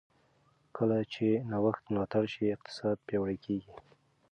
کله 0.75 0.97
چې 1.13 1.27
نوښت 1.51 1.83
ملاتړ 1.93 2.23
شي، 2.33 2.45
اقتصاد 2.55 2.97
پیاوړی 3.07 3.37
کېږي. 3.45 3.73